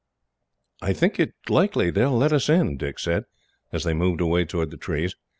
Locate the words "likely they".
1.47-2.03